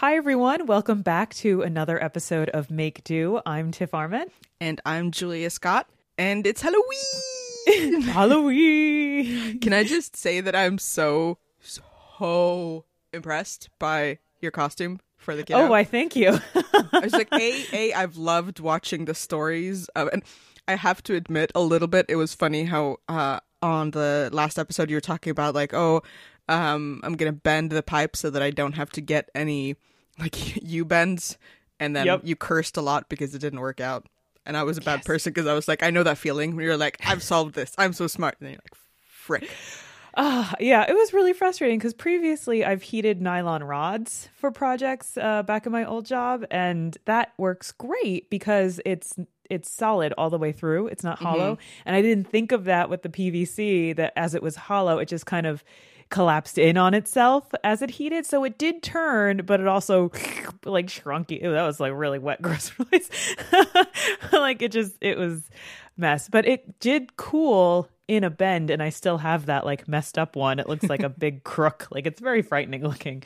[0.00, 0.64] Hi, everyone.
[0.64, 3.42] Welcome back to another episode of Make Do.
[3.44, 4.32] I'm Tiff Arment.
[4.58, 5.90] And I'm Julia Scott.
[6.16, 8.00] And it's Halloween!
[8.08, 9.60] Halloween!
[9.60, 15.68] Can I just say that I'm so, so impressed by your costume for the kiddo?
[15.68, 16.38] Oh, I thank you.
[16.54, 19.88] I was like, A, A, I've loved watching the stories.
[19.88, 20.22] Of, and
[20.66, 24.58] I have to admit, a little bit, it was funny how uh, on the last
[24.58, 26.00] episode you were talking about, like, oh,
[26.48, 29.76] um, I'm going to bend the pipe so that I don't have to get any
[30.20, 31.38] like you bends,
[31.78, 32.20] and then Yep.
[32.24, 34.06] you cursed a lot because it didn't work out.
[34.46, 35.06] And I was a bad Yes.
[35.06, 37.74] person because I was like, I know that feeling when you're like, I've solved this,
[37.78, 39.50] I'm so smart, and then you're like, frick.
[40.16, 45.44] Ah, yeah, it was really frustrating because previously I've heated nylon rods for projects uh,
[45.44, 49.14] back in my old job, and that works great because it's
[49.48, 50.88] it's solid all the way through.
[50.88, 54.42] It's not hollow, and I didn't think of that with the PVC that as it
[54.42, 55.62] was hollow, it just kind of
[56.10, 58.26] collapsed in on itself as it heated.
[58.26, 60.10] So it did turn, but it also
[60.64, 61.30] like shrunk.
[61.30, 63.10] Ew, that was like really wet, gross noise.
[64.32, 65.48] like it just it was
[65.96, 70.18] mess, but it did cool in a bend, and I still have that like messed
[70.18, 70.58] up one.
[70.58, 71.88] It looks like a big crook.
[71.90, 73.22] Like it's very frightening looking.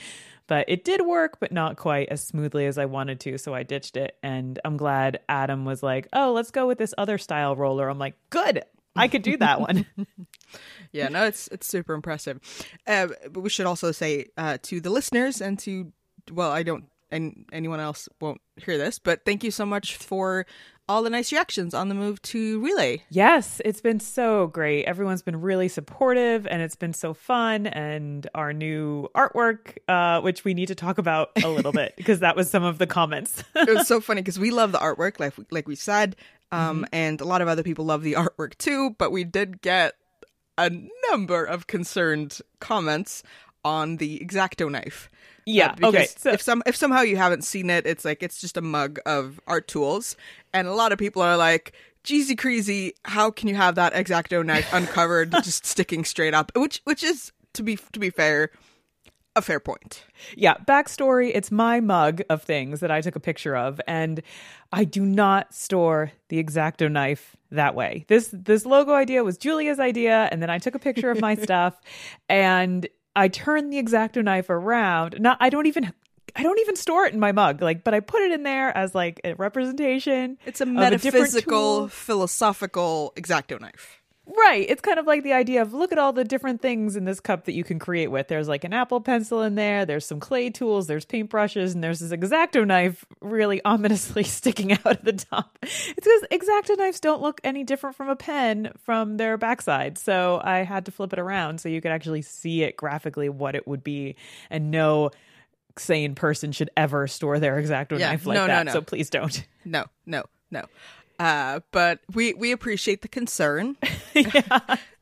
[0.47, 3.39] But it did work, but not quite as smoothly as I wanted to.
[3.39, 4.19] So I ditched it.
[4.23, 7.89] And I'm glad Adam was like, oh, let's go with this other style roller.
[7.89, 8.63] I'm like, good.
[8.97, 9.87] I could do that one.
[10.93, 12.39] Yeah, no, it's it's super impressive.
[12.87, 15.93] Uh, but we should also say uh, to the listeners and to
[16.33, 20.47] well, I don't and anyone else won't hear this, but thank you so much for
[20.89, 23.03] all the nice reactions on the move to Relay.
[23.09, 24.85] Yes, it's been so great.
[24.85, 27.67] Everyone's been really supportive and it's been so fun.
[27.67, 32.21] And our new artwork, uh, which we need to talk about a little bit because
[32.21, 33.43] that was some of the comments.
[33.55, 36.17] it was so funny because we love the artwork, like like we said,
[36.55, 36.85] um, Mm-hmm.
[36.95, 38.95] and a lot of other people love the artwork too.
[38.99, 39.95] But we did get
[40.57, 40.71] a
[41.11, 43.23] number of concerned comments
[43.65, 45.11] on the exacto knife.
[45.47, 48.23] Yeah, Uh, because okay, so- if some if somehow you haven't seen it, it's like
[48.23, 50.17] it's just a mug of art tools,
[50.53, 51.73] and a lot of people are like.
[52.05, 52.93] Jeezy crazy!
[53.07, 56.53] How can you have that exacto knife uncovered, just sticking straight up?
[56.55, 58.51] Which, which is to be to be fair,
[59.37, 60.05] a fair point.
[60.37, 63.81] yeah, backstory it's my mug of things that I took a picture of.
[63.87, 64.23] And
[64.73, 68.05] I do not store the exacto knife that way.
[68.09, 71.35] This this logo idea was Julia's idea, and then I took a picture of my
[71.47, 71.81] stuff
[72.29, 72.87] and
[73.17, 75.17] I turned the exacto knife around.
[75.21, 75.93] Not I don't even
[76.37, 78.77] I don't even store it in my mug, like, but I put it in there
[78.77, 80.39] as like a representation.
[80.47, 84.03] It's a of a metaphysical, philosophical exacto knife.
[84.27, 84.65] Right.
[84.69, 87.21] It's kind of like the idea of look at all the different things in this
[87.21, 88.29] cup that you can create with.
[88.29, 92.01] There's like an Apple pencil in there, there's some clay tools, there's paintbrushes, and there's
[92.01, 95.59] this exacto knife really ominously sticking out at the top.
[95.63, 99.99] It's because exacto knives don't look any different from a pen from their backside.
[99.99, 103.55] So I had to flip it around so you could actually see it graphically what
[103.55, 104.17] it would be
[104.49, 105.11] and no
[105.77, 108.73] sane person should ever store their exacto Yeah, knife like no, no, no.
[108.73, 109.47] So please don't.
[109.67, 110.65] No, no, no.
[111.19, 113.77] Uh, but we we appreciate the concern.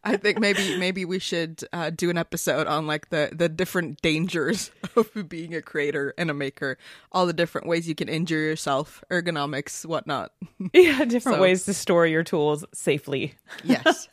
[0.05, 4.03] I think maybe maybe we should uh, do an episode on like the the different
[4.03, 6.77] dangers of being a creator and a maker,
[7.13, 10.33] all the different ways you can injure yourself, ergonomics, whatnot.
[10.73, 13.35] Yeah, different So- ways to store your tools safely.
[13.65, 14.09] yes.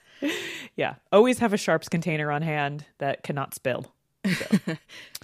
[0.76, 0.96] Yeah.
[1.12, 3.92] Always have a sharps container on hand that cannot spill.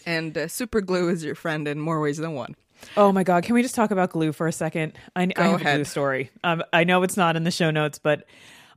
[0.06, 2.56] And uh, super glue is your friend in more ways than one.
[2.98, 3.44] Oh my God.
[3.44, 4.94] Can we just talk about glue for a second?
[5.16, 6.32] I, I have a glue story.
[6.44, 8.26] Um, I know it's not in the show notes, but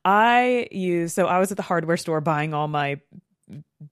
[0.04, 3.00] I use, so I was at the hardware store buying all my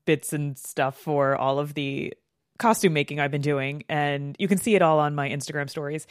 [0.04, 2.14] bits and stuff for all of the
[2.58, 3.84] costume making I've been doing.
[3.88, 6.06] And you can see it all on my Instagram stories.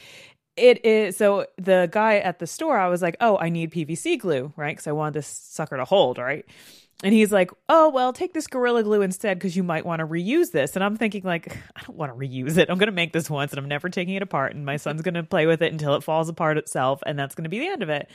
[0.56, 4.20] It is so the guy at the store, I was like, oh, I need PVC
[4.20, 4.74] glue, right?
[4.74, 6.46] Because I wanted this sucker to hold, right?
[7.04, 10.08] And he's like, oh, well, take this Gorilla Glue instead because you might want to
[10.08, 10.76] reuse this.
[10.76, 12.70] And I'm thinking, like, I don't want to reuse it.
[12.70, 14.56] I'm going to make this once and I'm never taking it apart.
[14.56, 17.04] And my son's going to play with it until it falls apart itself.
[17.06, 18.10] And that's going to be the end of it.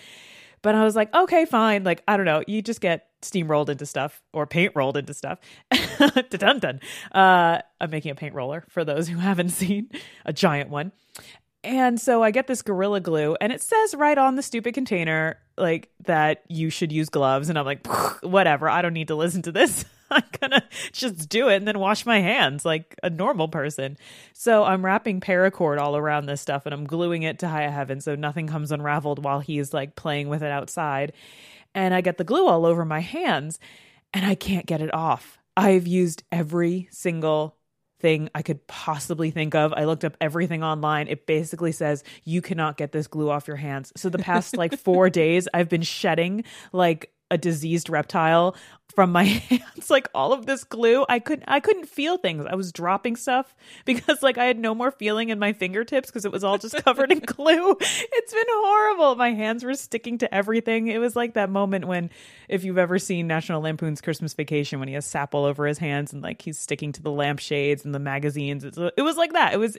[0.63, 1.85] But I was like, okay, fine.
[1.85, 2.43] Like, I don't know.
[2.47, 5.39] You just get steamrolled into stuff or paint rolled into stuff.
[6.31, 6.81] dun dun.
[7.12, 9.91] Uh, I'm making a paint roller for those who haven't seen
[10.25, 10.93] a giant one.
[11.62, 15.37] And so I get this Gorilla Glue, and it says right on the stupid container,
[15.61, 17.49] like, that you should use gloves.
[17.49, 17.87] And I'm like,
[18.23, 18.69] whatever.
[18.69, 19.85] I don't need to listen to this.
[20.11, 23.97] I'm gonna just do it and then wash my hands like a normal person.
[24.33, 28.01] So I'm wrapping paracord all around this stuff and I'm gluing it to high heaven
[28.01, 31.12] so nothing comes unraveled while he's like playing with it outside.
[31.75, 33.61] And I get the glue all over my hands
[34.12, 35.39] and I can't get it off.
[35.57, 37.57] I've used every single
[38.00, 39.73] thing I could possibly think of.
[39.73, 41.08] I looked up everything online.
[41.08, 43.93] It basically says you cannot get this glue off your hands.
[43.97, 48.56] So the past like 4 days I've been shedding like a diseased reptile
[48.94, 51.05] from my hands like all of this glue.
[51.09, 52.44] I couldn't i couldn't feel things.
[52.47, 53.55] I was dropping stuff
[53.85, 56.85] because like i had no more feeling in my fingertips because it was all just
[56.85, 57.77] covered in glue.
[57.81, 59.15] It's been horrible.
[59.17, 60.88] My hands were sticking to everything.
[60.88, 62.11] It was like that moment when
[62.49, 65.79] if you've ever seen national lampoon's christmas vacation when he has sap all over his
[65.79, 68.65] hands and like he's sticking to the lampshades and the magazines.
[68.65, 69.53] It was like that.
[69.53, 69.79] It was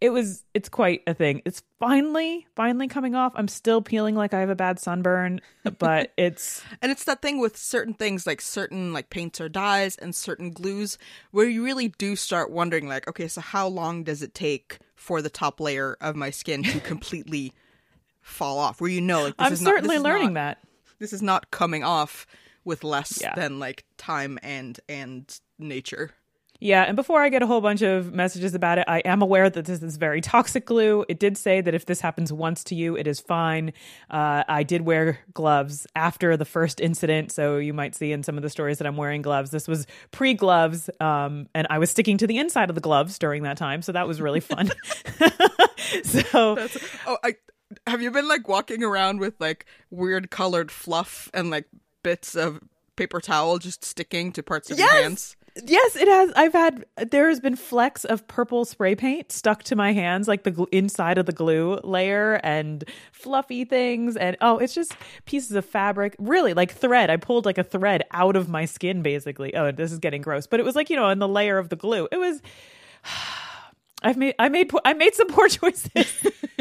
[0.00, 1.42] it was it's quite a thing.
[1.44, 3.32] It's finally finally coming off.
[3.34, 5.40] I'm still peeling like I have a bad sunburn,
[5.78, 9.96] but it's and it's that thing with certain things like certain like paints or dyes
[9.96, 10.98] and certain glues
[11.30, 15.22] where you really do start wondering like, okay, so how long does it take for
[15.22, 17.52] the top layer of my skin to completely
[18.20, 18.80] fall off?
[18.80, 20.58] Where you know like I'm certainly not, learning not, that.
[20.98, 22.26] This is not coming off
[22.64, 23.34] with less yeah.
[23.34, 26.10] than like time and and nature.
[26.60, 29.48] Yeah, and before I get a whole bunch of messages about it, I am aware
[29.50, 31.04] that this is very toxic glue.
[31.08, 33.72] It did say that if this happens once to you, it is fine.
[34.10, 38.36] Uh, I did wear gloves after the first incident, so you might see in some
[38.36, 39.50] of the stories that I'm wearing gloves.
[39.50, 43.18] This was pre gloves, um, and I was sticking to the inside of the gloves
[43.18, 44.70] during that time, so that was really fun.
[46.04, 47.34] so, That's, oh, I
[47.86, 51.66] have you been like walking around with like weird colored fluff and like
[52.02, 52.60] bits of
[52.96, 54.92] paper towel just sticking to parts of yes!
[54.92, 55.36] your hands?
[55.64, 56.32] Yes, it has.
[56.36, 60.42] I've had there has been flecks of purple spray paint stuck to my hands, like
[60.42, 64.94] the gl- inside of the glue layer, and fluffy things, and oh, it's just
[65.24, 67.08] pieces of fabric, really like thread.
[67.08, 69.54] I pulled like a thread out of my skin, basically.
[69.54, 71.70] Oh, this is getting gross, but it was like you know, in the layer of
[71.70, 72.06] the glue.
[72.12, 72.42] It was.
[74.06, 75.90] I've made I made I made some poor choices.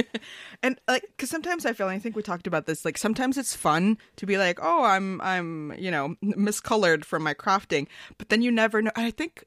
[0.63, 3.55] and like because sometimes i feel i think we talked about this like sometimes it's
[3.55, 7.87] fun to be like oh i'm i'm you know miscolored from my crafting.
[8.17, 9.45] But then you never know i think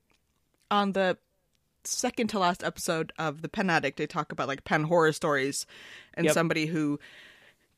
[0.71, 1.19] on the
[1.85, 5.67] second to last episode of the pen addict they talk about like pen horror stories
[6.15, 6.35] and yep.
[6.35, 7.01] somebody who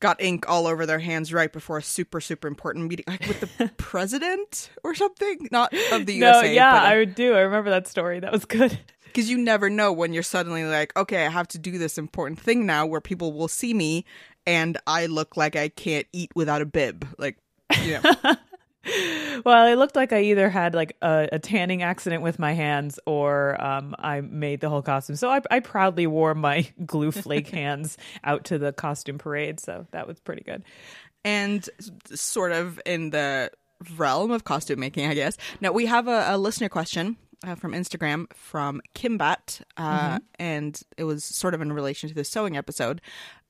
[0.00, 3.40] got ink all over their hands right before a super super important meeting like with
[3.40, 5.48] the president or something?
[5.50, 7.34] Not of the no, USA yeah uh, I would do.
[7.34, 8.20] I remember that story.
[8.20, 8.78] That was good
[9.12, 12.40] because you never know when you're suddenly like, okay, I have to do this important
[12.40, 14.04] thing now where people will see me
[14.46, 17.06] and I look like I can't eat without a bib.
[17.18, 17.36] Like,
[17.82, 18.36] you know.
[19.44, 22.98] well, it looked like I either had like a, a tanning accident with my hands
[23.06, 25.16] or um, I made the whole costume.
[25.16, 29.60] So I, I proudly wore my glue flake hands out to the costume parade.
[29.60, 30.64] So that was pretty good.
[31.24, 31.68] And
[32.14, 33.50] sort of in the
[33.96, 35.36] realm of costume making, I guess.
[35.60, 40.16] Now we have a, a listener question uh, from Instagram from Kimbat, uh, mm-hmm.
[40.38, 43.00] and it was sort of in relation to the sewing episode.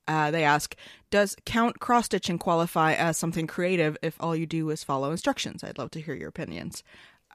[0.07, 0.75] Uh, they ask,
[1.09, 5.63] does count cross stitching qualify as something creative if all you do is follow instructions?
[5.63, 6.83] I'd love to hear your opinions.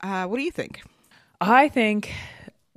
[0.03, 0.83] Uh, what do you think?
[1.41, 2.13] I think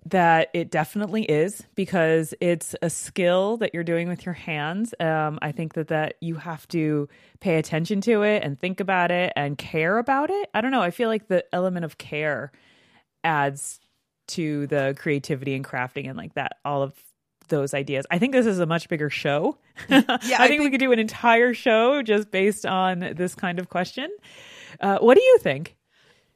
[0.06, 4.94] that it definitely is because it's a skill that you're doing with your hands.
[5.00, 7.10] Um, I think that that you have to
[7.40, 10.50] pay attention to it and think about it and care about it.
[10.54, 10.82] I don't know.
[10.82, 12.52] I feel like the element of care
[13.24, 13.80] adds
[14.30, 16.94] to the creativity and crafting and like that all of
[17.50, 18.06] those ideas.
[18.12, 19.58] I think this is a much bigger show.
[19.90, 23.36] yeah, I, I think, think, we could do an entire show just based on this
[23.36, 24.10] kind of question.
[24.80, 25.76] Uh, what do you think?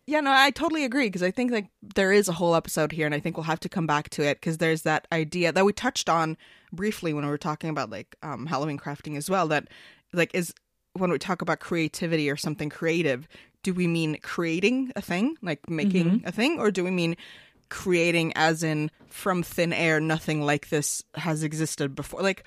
[0.06, 3.06] Yeah, no, I totally agree because I think like there is a whole episode here,
[3.06, 5.64] and I think we'll have to come back to it because there's that idea that
[5.64, 6.36] we touched on
[6.74, 9.48] briefly when we were talking about like um, Halloween crafting as well.
[9.48, 9.70] That
[10.12, 10.54] like is
[10.94, 13.30] when we talk about creativity or something creative,
[13.64, 16.28] do we mean creating a thing, like making mm-hmm.
[16.28, 17.16] a thing, or do we mean
[17.70, 22.22] creating as in from thin air, nothing like this has existed before?
[22.22, 22.46] Like,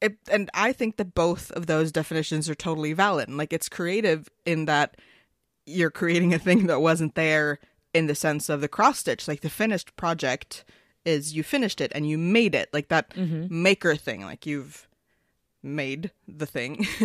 [0.00, 3.28] it, and I think that both of those definitions are totally valid.
[3.28, 4.96] And Like, it's creative in that
[5.64, 7.60] you're creating a thing that wasn't there
[7.94, 9.28] in the sense of the cross stitch.
[9.28, 10.64] Like, the finished project
[11.04, 13.62] is you finished it and you made it, like that mm-hmm.
[13.62, 14.22] maker thing.
[14.22, 14.88] Like, you've
[15.62, 16.86] made the thing.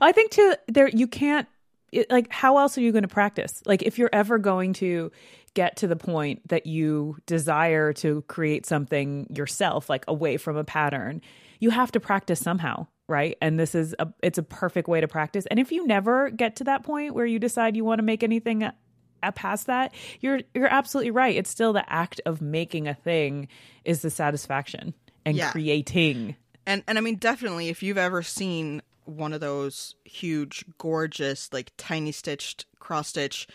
[0.00, 1.48] I think too there you can't
[1.92, 3.62] it, like how else are you going to practice?
[3.66, 5.10] Like if you're ever going to
[5.54, 10.62] get to the point that you desire to create something yourself like away from a
[10.62, 11.20] pattern
[11.58, 13.36] you have to practice somehow right?
[13.40, 15.46] And this is a it's a perfect way to practice.
[15.46, 18.22] And if you never get to that point where you decide you want to make
[18.22, 18.70] anything
[19.34, 21.34] past that you're you're absolutely right.
[21.34, 23.48] It's still the act of making a thing
[23.84, 25.50] is the satisfaction and yeah.
[25.50, 26.36] creating.
[26.66, 31.72] And and i mean definitely if you've ever seen one of those huge, gorgeous, like
[31.76, 33.46] tiny stitched cross stitch,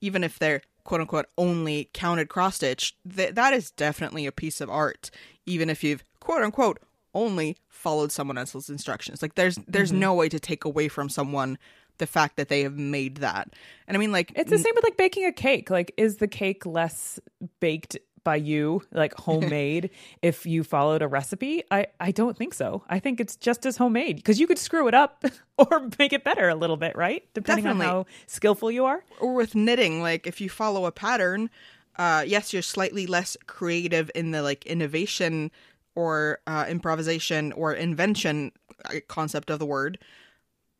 [0.00, 4.60] even if they're quote unquote only counted cross stitch, th- that is definitely a piece
[4.60, 5.10] of art,
[5.46, 6.78] even if you've quote unquote
[7.14, 9.22] only followed someone else's instructions.
[9.22, 10.00] Like there's there's mm-hmm.
[10.00, 11.58] no way to take away from someone
[11.98, 13.52] the fact that they have made that.
[13.86, 15.70] And I mean like It's the same with like baking a cake.
[15.70, 17.20] Like is the cake less
[17.60, 19.90] baked by you, like homemade,
[20.22, 21.64] if you followed a recipe?
[21.70, 22.82] I, I don't think so.
[22.88, 25.24] I think it's just as homemade because you could screw it up
[25.58, 27.22] or make it better a little bit, right?
[27.34, 27.86] Depending Definitely.
[27.86, 29.04] on how skillful you are.
[29.20, 31.50] Or with knitting, like if you follow a pattern,
[31.96, 35.50] uh, yes, you're slightly less creative in the like innovation
[35.94, 38.52] or uh, improvisation or invention
[38.86, 39.98] uh, concept of the word,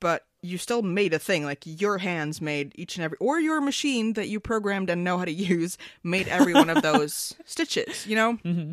[0.00, 1.44] but you still made a thing.
[1.44, 5.18] Like your hands made each and every, or your machine that you programmed and know
[5.18, 8.06] how to use made every one of those stitches.
[8.06, 8.72] You know, mm-hmm.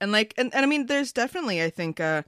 [0.00, 2.22] and like, and, and I mean, there's definitely, I think, uh,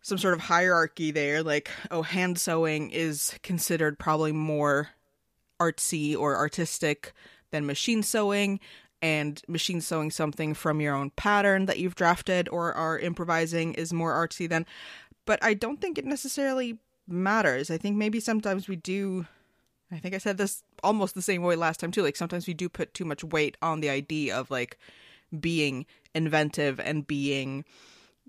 [0.00, 1.42] some sort of hierarchy there.
[1.42, 4.90] Like, oh, hand sewing is considered probably more
[5.60, 7.12] artsy or artistic
[7.50, 8.58] than machine sewing
[9.00, 13.92] and machine sewing something from your own pattern that you've drafted or are improvising is
[13.92, 14.64] more artsy than
[15.24, 16.78] but I don't think it necessarily
[17.08, 17.70] matters.
[17.70, 19.26] I think maybe sometimes we do
[19.90, 22.02] I think I said this almost the same way last time too.
[22.02, 24.78] Like sometimes we do put too much weight on the idea of like
[25.38, 27.64] being inventive and being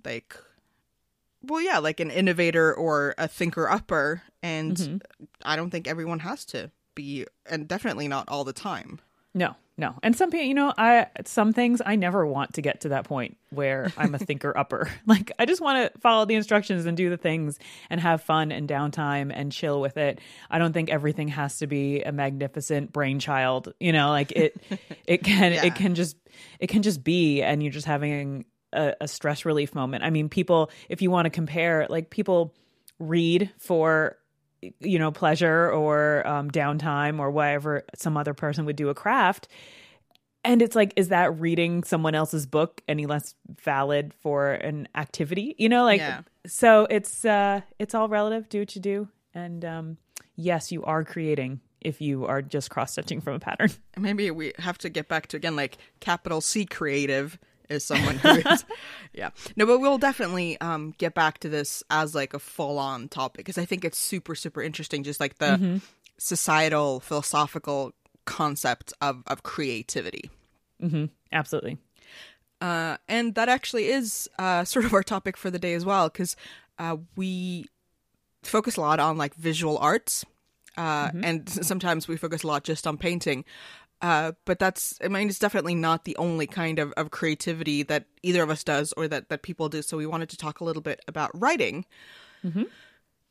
[0.03, 0.37] like
[1.41, 4.97] well yeah, like an innovator or a thinker upper and mm-hmm.
[5.43, 8.99] I don't think everyone has to be and definitely not all the time.
[9.33, 9.95] No, no.
[10.03, 13.05] And some people, you know, I some things I never want to get to that
[13.05, 14.89] point where I'm a thinker upper.
[15.05, 18.51] Like I just want to follow the instructions and do the things and have fun
[18.51, 20.19] and downtime and chill with it.
[20.49, 24.61] I don't think everything has to be a magnificent brainchild, you know, like it
[25.05, 25.65] it can yeah.
[25.65, 26.15] it can just
[26.59, 30.03] it can just be and you're just having a, a stress relief moment.
[30.03, 32.53] I mean, people if you want to compare, like people
[32.99, 34.17] read for
[34.79, 39.47] you know pleasure or um, downtime or whatever some other person would do a craft.
[40.45, 45.55] And it's like is that reading someone else's book any less valid for an activity?
[45.57, 46.21] You know like yeah.
[46.45, 49.07] so it's uh it's all relative do what you do.
[49.33, 49.97] And um
[50.35, 53.71] yes you are creating if you are just cross stitching from a pattern.
[53.97, 57.37] Maybe we have to get back to again like capital c creative
[57.69, 58.65] is someone who is
[59.13, 63.39] yeah no but we'll definitely um get back to this as like a full-on topic
[63.45, 65.77] because i think it's super super interesting just like the mm-hmm.
[66.17, 67.93] societal philosophical
[68.25, 70.29] concept of of creativity
[70.81, 71.05] mm-hmm.
[71.31, 71.77] absolutely
[72.61, 76.09] uh and that actually is uh sort of our topic for the day as well
[76.09, 76.35] because
[76.79, 77.65] uh we
[78.43, 80.25] focus a lot on like visual arts
[80.77, 81.23] uh, mm-hmm.
[81.23, 83.45] and sometimes we focus a lot just on painting.
[84.03, 88.03] Uh, but that's, I mean, it's definitely not the only kind of, of creativity that
[88.21, 89.81] either of us does or that, that people do.
[89.81, 91.85] So we wanted to talk a little bit about writing.
[92.45, 92.63] Mm-hmm.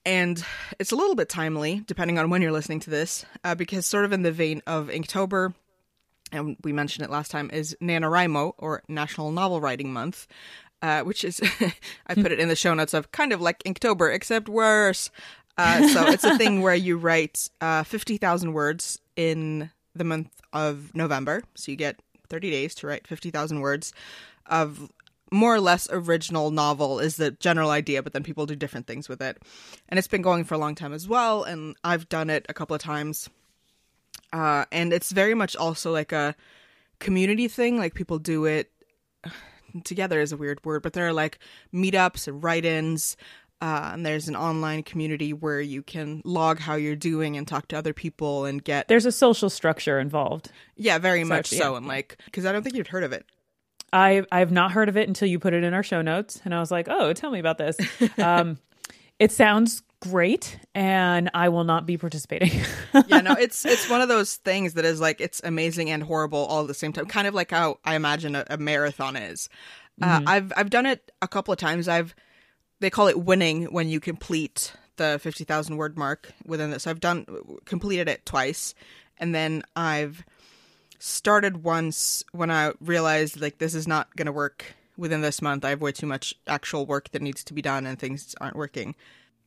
[0.06, 0.42] And
[0.78, 4.06] it's a little bit timely, depending on when you're listening to this, uh, because sort
[4.06, 5.52] of in the vein of Inktober,
[6.32, 10.26] and we mentioned it last time, is NaNoWriMo, or National Novel Writing Month,
[10.80, 11.38] uh, which is,
[12.06, 15.10] I put it in the show notes of kind of like Inktober, except worse.
[15.58, 20.94] Uh, so it's a thing where you write uh, 50,000 words in the month of
[20.94, 21.42] November.
[21.54, 23.92] So you get 30 days to write 50,000 words
[24.46, 24.90] of
[25.32, 29.08] more or less original novel is the general idea, but then people do different things
[29.08, 29.42] with it.
[29.88, 32.54] And it's been going for a long time as well, and I've done it a
[32.54, 33.30] couple of times.
[34.32, 36.36] Uh, and it's very much also like a
[36.98, 37.78] community thing.
[37.78, 38.70] Like people do it
[39.84, 41.38] together is a weird word, but there are like
[41.72, 43.16] meetups and write-ins
[43.62, 47.68] uh, and there's an online community where you can log how you're doing and talk
[47.68, 48.88] to other people and get.
[48.88, 50.50] There's a social structure involved.
[50.74, 51.76] Yeah, very so, much so.
[51.76, 53.24] And like, because I don't think you'd heard of it.
[53.92, 56.52] I I've not heard of it until you put it in our show notes, and
[56.52, 57.76] I was like, oh, tell me about this.
[58.18, 58.58] um,
[59.20, 62.62] it sounds great, and I will not be participating.
[63.06, 66.46] yeah, no, it's it's one of those things that is like it's amazing and horrible
[66.46, 67.06] all at the same time.
[67.06, 69.48] Kind of like how I imagine a, a marathon is.
[70.00, 70.28] Uh, mm-hmm.
[70.28, 71.86] I've I've done it a couple of times.
[71.86, 72.12] I've
[72.82, 76.86] they call it winning when you complete the 50,000 word mark within this.
[76.86, 77.26] I've done
[77.64, 78.74] completed it twice
[79.18, 80.24] and then I've
[80.98, 85.64] started once when I realized like this is not going to work within this month.
[85.64, 88.56] I have way too much actual work that needs to be done and things aren't
[88.56, 88.94] working.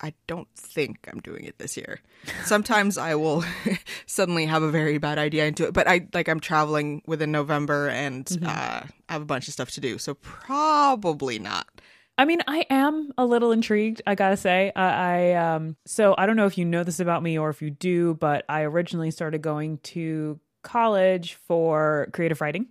[0.02, 2.00] I don't think I'm doing it this year.
[2.46, 3.44] Sometimes I will
[4.06, 7.90] suddenly have a very bad idea into it, but I like I'm traveling within November
[7.90, 8.46] and mm-hmm.
[8.46, 11.68] uh, I have a bunch of stuff to do, so probably not.
[12.18, 14.02] I mean, I am a little intrigued.
[14.08, 17.22] I gotta say, I, I um, so I don't know if you know this about
[17.24, 22.68] me or if you do, but I originally started going to college for creative writing.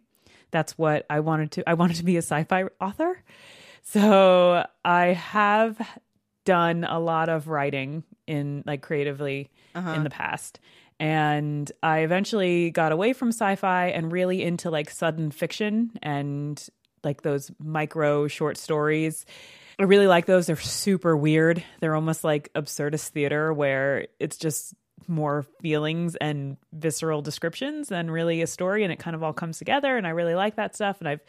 [0.51, 1.69] That's what I wanted to.
[1.69, 3.23] I wanted to be a sci-fi author.
[3.83, 6.01] So I have
[6.45, 9.93] done a lot of writing in like creatively uh-huh.
[9.93, 10.61] in the past.
[11.01, 16.67] And I eventually got away from sci fi and really into like sudden fiction and
[17.05, 19.25] like those micro short stories.
[19.79, 20.47] I really like those.
[20.47, 21.63] They're super weird.
[21.81, 24.75] They're almost like absurdist theater where it's just
[25.09, 29.59] more feelings and visceral descriptions than really a story and it kind of all comes
[29.59, 31.21] together and I really like that stuff and I've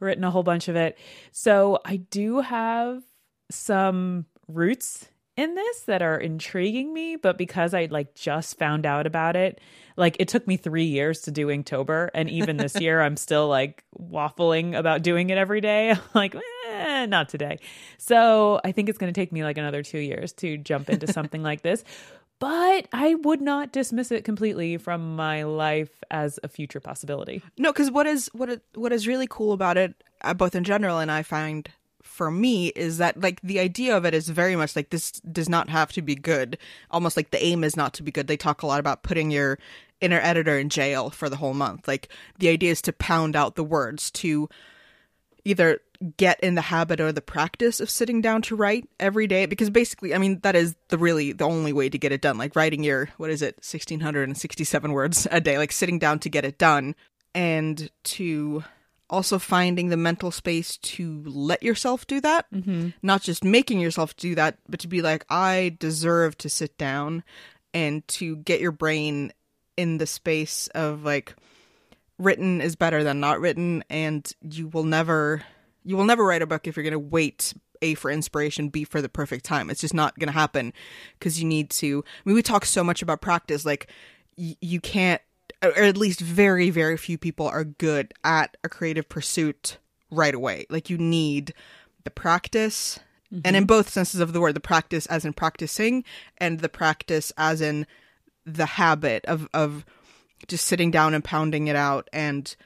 [0.00, 0.98] written a whole bunch of it.
[1.30, 3.02] So I do have
[3.50, 9.06] some roots in this that are intriguing me, but because I like just found out
[9.06, 9.60] about it,
[9.96, 13.48] like it took me three years to do Inktober, and even this year I'm still
[13.48, 15.96] like waffling about doing it every day.
[16.14, 16.36] Like,
[16.68, 17.58] eh, not today.
[17.96, 21.10] So I think it's going to take me like another two years to jump into
[21.10, 21.84] something like this.
[22.38, 27.42] But I would not dismiss it completely from my life as a future possibility.
[27.56, 30.64] No, because what is what it, what is really cool about it, uh, both in
[30.64, 31.68] general and I find
[32.02, 35.48] for me is that like the idea of it is very much like this does
[35.48, 36.58] not have to be good.
[36.90, 38.26] Almost like the aim is not to be good.
[38.26, 39.58] They talk a lot about putting your
[40.00, 41.88] inner editor in jail for the whole month.
[41.88, 44.48] Like the idea is to pound out the words to
[45.44, 45.80] either
[46.16, 49.70] get in the habit or the practice of sitting down to write every day because
[49.70, 52.56] basically i mean that is the really the only way to get it done like
[52.56, 56.58] writing your what is it 1667 words a day like sitting down to get it
[56.58, 56.94] done
[57.36, 58.64] and to
[59.12, 62.50] also finding the mental space to let yourself do that.
[62.52, 62.88] Mm-hmm.
[63.02, 67.22] not just making yourself do that but to be like i deserve to sit down
[67.74, 69.32] and to get your brain
[69.76, 71.34] in the space of like
[72.18, 75.42] written is better than not written and you will never
[75.84, 78.84] you will never write a book if you're going to wait a for inspiration b
[78.84, 79.68] for the perfect time.
[79.68, 80.72] It's just not going to happen
[81.18, 82.04] because you need to.
[82.06, 83.90] I mean we talk so much about practice like
[84.38, 85.20] y- you can't
[85.62, 89.78] or at least very very few people are good at a creative pursuit
[90.10, 90.66] right away.
[90.68, 91.54] Like you need
[92.04, 92.98] the practice
[93.32, 93.42] mm-hmm.
[93.44, 96.04] and in both senses of the word the practice as in practicing
[96.38, 97.86] and the practice as in
[98.44, 99.84] the habit of of
[100.48, 102.56] just sitting down and pounding it out and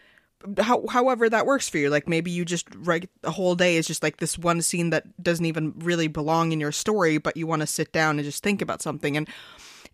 [0.58, 1.90] how, however that works for you.
[1.90, 5.22] Like maybe you just write the whole day is just like this one scene that
[5.22, 8.42] doesn't even really belong in your story but you want to sit down and just
[8.42, 9.16] think about something.
[9.16, 9.28] And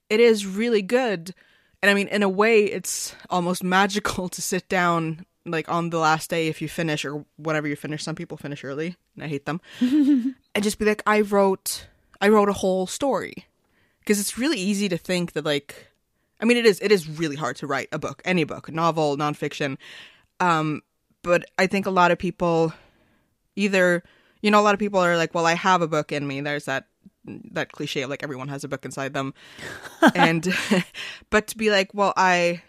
[0.09, 1.35] it is really good
[1.83, 5.99] and i mean in a way it's almost magical to sit down like on the
[5.99, 9.29] last day if you finish or whenever you finish some people finish early and i
[9.29, 11.89] hate them and just be like i wrote
[12.21, 13.47] i wrote a whole story
[14.01, 15.93] because it's really easy to think that like
[16.43, 19.17] I mean, it is it is really hard to write a book, any book, novel,
[19.17, 19.79] nonfiction.
[20.41, 20.83] Um,
[21.23, 22.73] but I think a lot of people
[23.55, 24.03] either,
[24.41, 26.41] you know, a lot of people are like, "Well, I have a book in me."
[26.41, 26.87] There's that
[27.25, 29.35] that cliche of like everyone has a book inside them,
[30.15, 30.55] and
[31.31, 32.63] but to be like, "Well, I."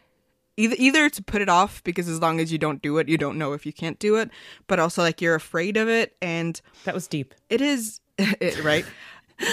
[0.56, 3.18] Either, either to put it off because as long as you don't do it, you
[3.18, 4.30] don't know if you can't do it,
[4.68, 7.34] but also like you're afraid of it, and that was deep.
[7.50, 8.86] It is, it, right?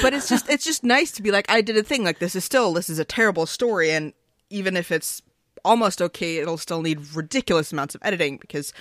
[0.02, 2.34] but it's just it's just nice to be like I did a thing like this
[2.34, 4.12] is still this is a terrible story and
[4.48, 5.22] even if it's
[5.64, 8.72] almost okay it'll still need ridiculous amounts of editing because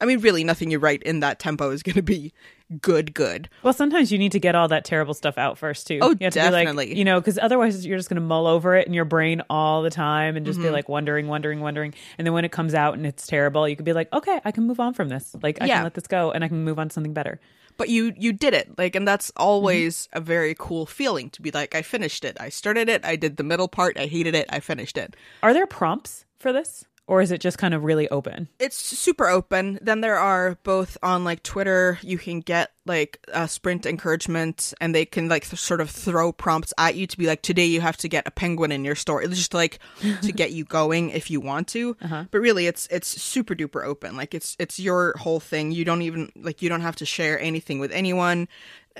[0.00, 2.32] I mean really nothing you write in that tempo is going to be
[2.80, 3.48] good good.
[3.62, 5.98] Well, sometimes you need to get all that terrible stuff out first too.
[6.02, 6.66] Oh, you have definitely.
[6.66, 8.92] To be like, you know, because otherwise you're just going to mull over it in
[8.92, 10.68] your brain all the time and just mm-hmm.
[10.68, 11.94] be like wondering, wondering, wondering.
[12.18, 14.52] And then when it comes out and it's terrible, you could be like, okay, I
[14.52, 15.34] can move on from this.
[15.42, 15.76] Like I yeah.
[15.76, 17.40] can let this go and I can move on to something better
[17.76, 20.18] but you you did it like and that's always mm-hmm.
[20.18, 23.36] a very cool feeling to be like i finished it i started it i did
[23.36, 27.20] the middle part i hated it i finished it are there prompts for this or
[27.20, 28.48] is it just kind of really open?
[28.58, 29.78] It's super open.
[29.80, 34.94] Then there are both on like Twitter, you can get like a sprint encouragement and
[34.94, 37.80] they can like th- sort of throw prompts at you to be like, today you
[37.80, 39.24] have to get a penguin in your story.
[39.24, 39.78] It's just like
[40.22, 41.96] to get you going if you want to.
[42.02, 42.24] Uh-huh.
[42.30, 44.16] But really it's, it's super duper open.
[44.16, 45.70] Like it's, it's your whole thing.
[45.70, 48.48] You don't even, like, you don't have to share anything with anyone.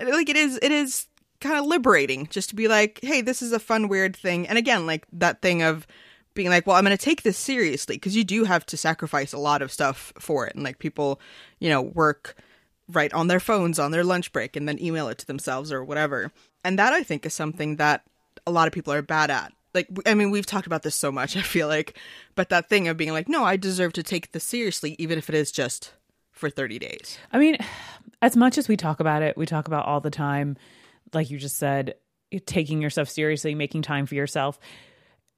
[0.01, 1.09] Like it is, it is
[1.41, 4.47] kind of liberating just to be like, hey, this is a fun, weird thing.
[4.47, 5.89] And again, like that thing of,
[6.37, 9.33] being like, well, I'm going to take this seriously because you do have to sacrifice
[9.33, 10.55] a lot of stuff for it.
[10.55, 11.21] And like people,
[11.59, 12.37] you know, work
[12.89, 15.85] right on their phones on their lunch break and then email it to themselves or
[15.85, 16.31] whatever.
[16.63, 18.05] And that I think is something that
[18.47, 19.53] a lot of people are bad at.
[19.75, 21.99] Like, I mean, we've talked about this so much, I feel like,
[22.37, 25.29] but that thing of being like, no, I deserve to take this seriously, even if
[25.29, 25.93] it is just
[26.31, 27.19] for 30 days.
[27.33, 27.57] I mean,
[28.23, 30.57] as much as we talk about it, we talk about all the time,
[31.13, 31.95] like you just said,
[32.45, 34.59] taking yourself seriously, making time for yourself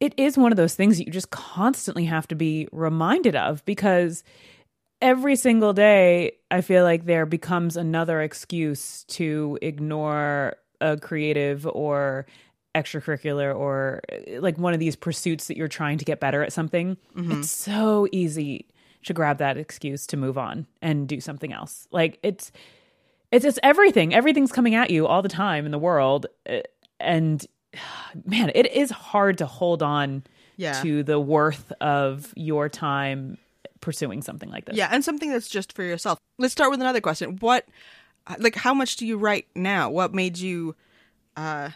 [0.00, 3.64] it is one of those things that you just constantly have to be reminded of
[3.64, 4.22] because
[5.00, 12.26] every single day I feel like there becomes another excuse to ignore a creative or
[12.74, 14.00] extracurricular or
[14.38, 16.96] like one of these pursuits that you're trying to get better at something.
[17.16, 17.40] Mm-hmm.
[17.40, 18.66] It's so easy
[19.04, 21.88] to grab that excuse to move on and do something else.
[21.90, 22.52] Like it's
[23.30, 24.14] it's it's everything.
[24.14, 26.62] Everything's coming at you all the time in the world eh,
[27.00, 27.44] and
[28.24, 30.22] man, it is hard to hold on
[30.56, 30.82] yeah.
[30.82, 33.38] to the worth of your time
[33.80, 34.76] pursuing something like this.
[34.76, 36.18] Yeah, and something that's just for yourself.
[36.38, 37.36] Let's start with another question.
[37.40, 37.66] What
[38.38, 39.90] like how much do you write now?
[39.90, 40.74] What made you
[41.36, 41.70] uh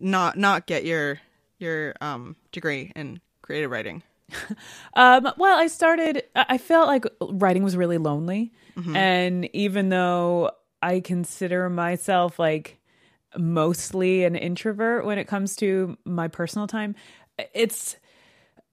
[0.00, 1.20] not not get your
[1.58, 4.02] your um degree in creative writing?
[4.94, 6.24] um, well, I started.
[6.34, 8.96] I felt like writing was really lonely, mm-hmm.
[8.96, 10.50] and even though
[10.82, 12.78] I consider myself like
[13.36, 16.94] mostly an introvert when it comes to my personal time,
[17.54, 17.96] it's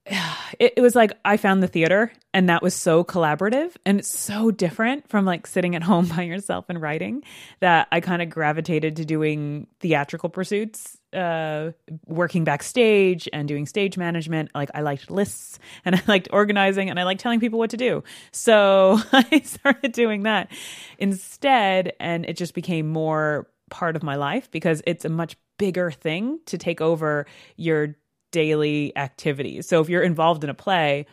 [0.59, 4.51] it, was like I found the theater and that was so collaborative and it's so
[4.51, 7.23] different from like sitting at home by yourself and writing
[7.59, 11.71] that I kind of gravitated to doing theatrical pursuits, uh,
[12.07, 14.49] working backstage and doing stage management.
[14.55, 17.77] Like I liked lists and I liked organizing and I liked telling people what to
[17.77, 18.03] do.
[18.31, 20.51] So I started doing that
[20.97, 25.89] instead and it just became more part of my life because it's a much bigger
[25.89, 27.95] thing to take over your
[28.31, 29.67] daily activities.
[29.67, 31.07] So if you're involved in a play,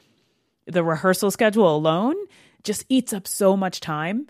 [0.67, 2.15] the rehearsal schedule alone
[2.63, 4.27] just eats up so much time.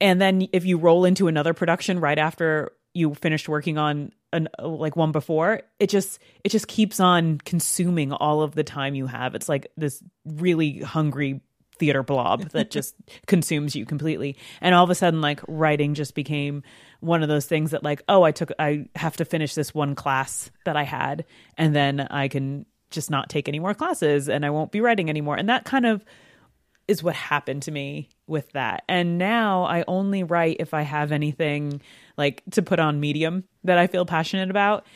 [0.00, 4.48] And then if you roll into another production right after you finished working on an
[4.58, 9.06] like one before, it just it just keeps on consuming all of the time you
[9.06, 9.34] have.
[9.34, 11.40] It's like this really hungry
[11.78, 12.94] theater blob that just
[13.26, 14.36] consumes you completely.
[14.60, 16.62] And all of a sudden like writing just became
[17.02, 19.94] one of those things that like, oh, I took I have to finish this one
[19.94, 21.24] class that I had
[21.58, 25.10] and then I can just not take any more classes and I won't be writing
[25.10, 25.36] anymore.
[25.36, 26.04] And that kind of
[26.86, 28.84] is what happened to me with that.
[28.88, 31.80] And now I only write if I have anything
[32.16, 34.86] like to put on Medium that I feel passionate about.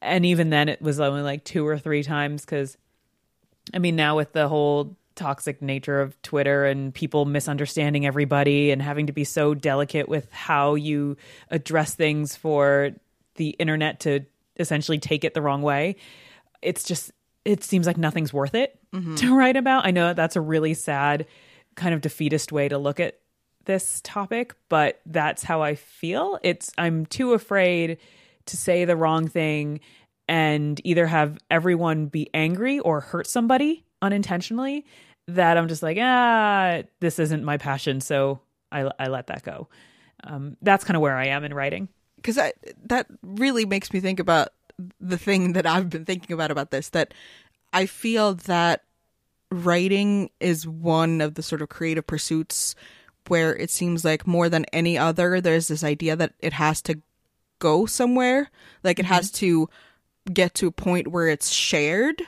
[0.00, 2.78] And even then it was only like two or three times cuz
[3.74, 8.80] I mean now with the whole toxic nature of Twitter and people misunderstanding everybody and
[8.80, 11.16] having to be so delicate with how you
[11.50, 12.92] address things for
[13.34, 14.20] the internet to
[14.58, 15.96] essentially take it the wrong way.
[16.62, 17.10] It's just
[17.44, 19.14] it seems like nothing's worth it mm-hmm.
[19.16, 19.86] to write about.
[19.86, 21.26] I know that's a really sad
[21.76, 23.18] kind of defeatist way to look at
[23.66, 26.38] this topic, but that's how I feel.
[26.42, 27.98] It's I'm too afraid
[28.46, 29.80] to say the wrong thing
[30.28, 34.84] and either have everyone be angry or hurt somebody unintentionally
[35.28, 39.68] that I'm just like, ah, this isn't my passion, so I I let that go.
[40.24, 41.88] Um, that's kind of where I am in writing.
[42.16, 44.48] Because that that really makes me think about
[45.00, 46.90] the thing that I've been thinking about about this.
[46.90, 47.12] That
[47.72, 48.82] I feel that
[49.50, 52.74] writing is one of the sort of creative pursuits
[53.28, 57.00] where it seems like more than any other, there's this idea that it has to
[57.58, 58.50] go somewhere,
[58.84, 59.14] like it mm-hmm.
[59.14, 59.68] has to
[60.32, 62.22] get to a point where it's shared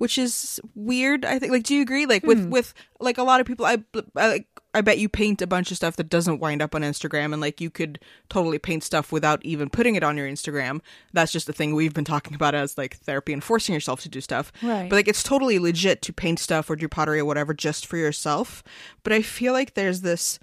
[0.00, 1.26] which is weird.
[1.26, 1.52] I think.
[1.52, 2.06] Like, do you agree?
[2.06, 2.48] Like with hmm.
[2.48, 3.84] with like a lot of people, I,
[4.16, 7.34] I I bet you paint a bunch of stuff that doesn't wind up on Instagram,
[7.34, 7.98] and like you could
[8.30, 10.80] totally paint stuff without even putting it on your Instagram.
[11.12, 14.08] That's just the thing we've been talking about as like therapy and forcing yourself to
[14.08, 14.50] do stuff.
[14.62, 14.88] Right.
[14.88, 17.98] But like it's totally legit to paint stuff or do pottery or whatever just for
[17.98, 18.64] yourself.
[19.02, 20.38] But I feel like there's this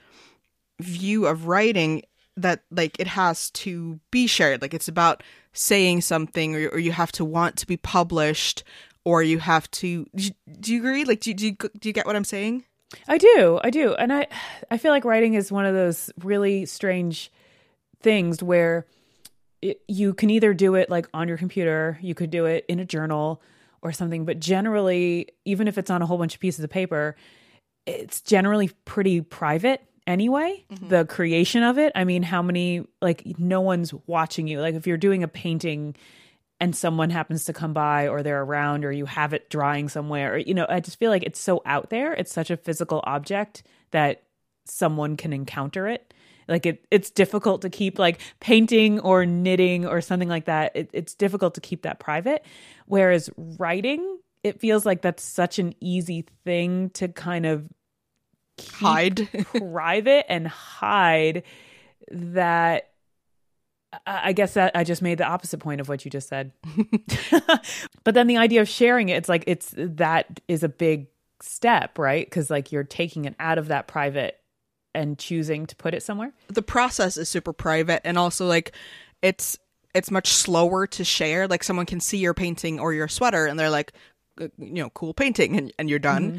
[0.80, 2.04] view of writing
[2.36, 4.62] that like it has to be shared.
[4.62, 5.24] Like it's about
[5.58, 8.64] saying something or, or you have to want to be published
[9.08, 10.06] or you have to
[10.60, 11.06] do you agree?
[11.06, 12.66] Like do, do, you, do you get what i'm saying?
[13.08, 13.94] I do i do.
[13.94, 14.28] And i
[14.70, 17.32] i feel like writing is one of those really strange
[18.02, 18.86] things where
[19.62, 22.80] it, you can either do it like on your computer you could do it in
[22.80, 23.42] a journal
[23.82, 27.16] or something but generally even if it's on a whole bunch of pieces of paper
[27.86, 30.90] it's generally pretty private anyway mm-hmm.
[30.90, 31.94] the creation of it.
[31.96, 34.60] I mean how many like no one's watching you.
[34.60, 35.96] Like if you're doing a painting
[36.60, 40.34] and someone happens to come by or they're around or you have it drying somewhere
[40.34, 42.14] or, you know i just feel like it's so out there.
[42.14, 44.24] It's such a physical object that
[44.66, 46.14] someone can encounter it.
[46.48, 50.72] Like it it's difficult to keep like painting or knitting or something like that.
[50.76, 52.46] It, it's difficult to keep that private.
[52.86, 57.68] Whereas writing it feels like that's such an easy thing to kind of
[58.72, 59.28] hide.
[59.58, 61.44] private and hide
[62.12, 62.87] that
[64.06, 66.52] I guess that I just made the opposite point of what you just said.
[68.04, 71.08] but then the idea of sharing it, it's like it's that is a big
[71.42, 72.26] step, right?
[72.26, 74.40] Because like you're taking it out of that private
[74.94, 76.34] and choosing to put it somewhere.
[76.50, 78.74] The process is super private, and also like
[79.22, 79.58] it's
[79.94, 81.48] it's much slower to share.
[81.48, 83.94] Like someone can see your painting or your sweater, and they're like,
[84.38, 86.30] you know, cool painting, and and you're done.
[86.30, 86.38] Mm-hmm.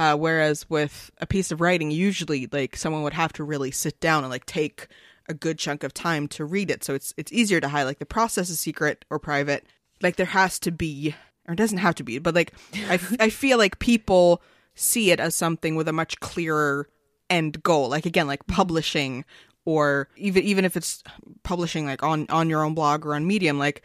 [0.00, 3.98] Uh, whereas with a piece of writing, usually like someone would have to really sit
[4.00, 4.88] down and like take
[5.28, 6.84] a good chunk of time to read it.
[6.84, 7.84] So it's it's easier to hide.
[7.84, 9.66] Like the process is secret or private.
[10.02, 11.14] Like there has to be,
[11.48, 12.52] or it doesn't have to be, but like
[12.88, 14.42] I, I feel like people
[14.74, 16.88] see it as something with a much clearer
[17.30, 17.88] end goal.
[17.88, 19.24] Like again, like publishing
[19.64, 21.02] or even even if it's
[21.42, 23.82] publishing like on on your own blog or on Medium, like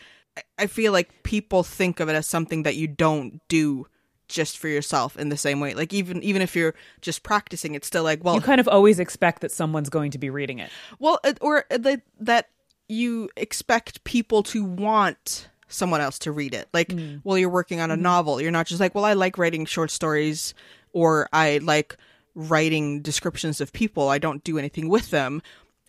[0.57, 3.87] I feel like people think of it as something that you don't do
[4.31, 5.73] just for yourself in the same way.
[5.73, 8.99] Like even even if you're just practicing, it's still like well, you kind of always
[8.99, 10.69] expect that someone's going to be reading it.
[10.99, 12.49] Well, or that that
[12.87, 16.67] you expect people to want someone else to read it.
[16.73, 17.21] Like mm.
[17.23, 18.03] while you're working on a mm-hmm.
[18.03, 20.53] novel, you're not just like, well, I like writing short stories
[20.93, 21.95] or I like
[22.35, 24.09] writing descriptions of people.
[24.09, 25.41] I don't do anything with them.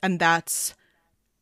[0.02, 0.74] And that's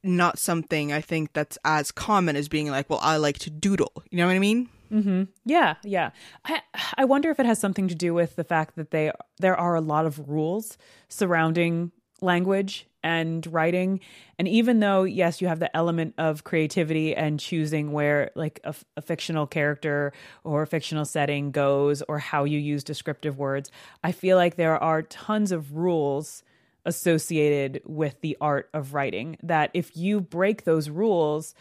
[0.02, 3.92] not something I think that's as common as being like, well, I like to doodle.
[4.10, 4.68] You know what I mean?
[4.92, 5.24] Mm-hmm.
[5.44, 6.10] Yeah, yeah.
[6.44, 6.62] I
[6.96, 9.74] I wonder if it has something to do with the fact that they there are
[9.76, 10.76] a lot of rules
[11.08, 14.00] surrounding language and writing,
[14.38, 18.74] and even though yes, you have the element of creativity and choosing where like a,
[18.96, 23.70] a fictional character or a fictional setting goes or how you use descriptive words,
[24.02, 26.42] I feel like there are tons of rules
[26.84, 31.54] associated with the art of writing that if you break those rules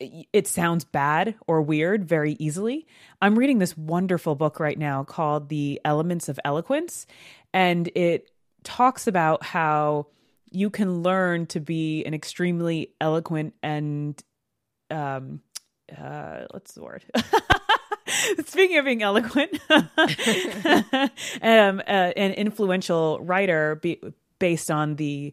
[0.00, 2.86] it sounds bad or weird very easily.
[3.22, 7.06] I'm reading this wonderful book right now called The Elements of Eloquence,
[7.52, 8.30] and it
[8.64, 10.08] talks about how
[10.50, 14.22] you can learn to be an extremely eloquent and
[14.90, 15.40] um
[15.96, 17.04] uh what's the word
[18.46, 24.00] Speaking of being eloquent, um, uh, an influential writer be,
[24.38, 25.32] based on the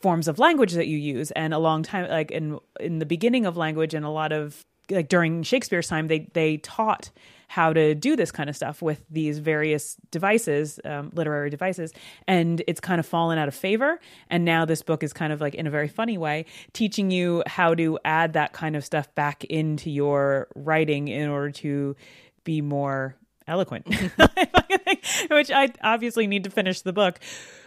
[0.00, 3.46] forms of language that you use and a long time like in in the beginning
[3.46, 7.10] of language and a lot of like during Shakespeare's time they they taught
[7.48, 11.92] how to do this kind of stuff with these various devices um, literary devices
[12.28, 13.98] and it's kind of fallen out of favor.
[14.28, 17.42] And now this book is kind of like in a very funny way teaching you
[17.46, 21.96] how to add that kind of stuff back into your writing in order to
[22.44, 23.16] be more
[23.50, 23.86] eloquent
[25.30, 27.18] which i obviously need to finish the book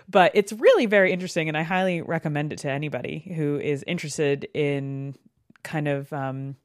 [0.10, 4.48] but it's really very interesting, and I highly recommend it to anybody who is interested
[4.54, 5.16] in
[5.64, 6.56] kind of um,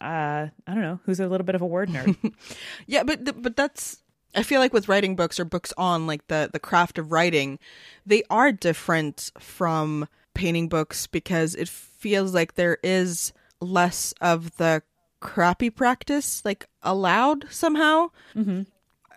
[0.00, 2.16] uh, I don't know, who's a little bit of a word nerd.
[2.86, 4.02] yeah, but but that's
[4.34, 7.58] I feel like with writing books or books on like the the craft of writing,
[8.06, 14.82] they are different from painting books because it feels like there is less of the
[15.20, 18.10] crappy practice like allowed somehow.
[18.36, 18.62] Mm-hmm.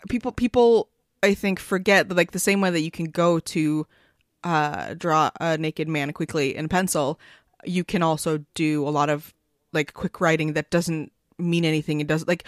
[0.09, 0.89] People people
[1.23, 3.87] I think forget that like the same way that you can go to
[4.43, 7.19] uh draw a naked man quickly in pencil,
[7.63, 9.33] you can also do a lot of
[9.73, 12.01] like quick writing that doesn't mean anything.
[12.01, 12.45] It doesn't like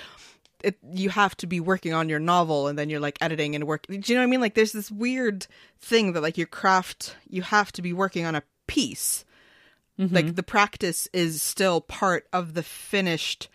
[0.64, 3.66] it, you have to be working on your novel and then you're like editing and
[3.66, 3.86] work.
[3.88, 4.42] Do you know what I mean?
[4.42, 5.46] Like there's this weird
[5.80, 9.26] thing that like your craft, you have to be working on a piece.
[10.00, 10.16] Mm-hmm.
[10.16, 13.50] Like the practice is still part of the finished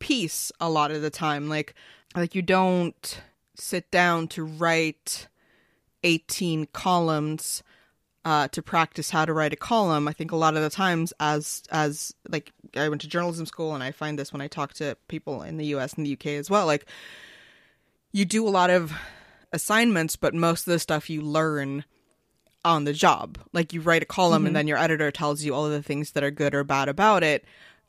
[0.00, 1.48] piece a lot of the time.
[1.48, 1.74] Like
[2.16, 3.22] like you don't
[3.54, 5.28] sit down to write
[6.02, 7.62] 18 columns
[8.24, 10.06] uh, to practice how to write a column.
[10.08, 13.74] I think a lot of the times, as as like I went to journalism school,
[13.74, 15.94] and I find this when I talk to people in the U.S.
[15.94, 16.36] and the U.K.
[16.36, 16.66] as well.
[16.66, 16.86] Like
[18.12, 18.92] you do a lot of
[19.52, 21.84] assignments, but most of the stuff you learn
[22.64, 23.38] on the job.
[23.52, 24.48] Like you write a column, mm-hmm.
[24.48, 26.88] and then your editor tells you all of the things that are good or bad
[26.88, 27.44] about it.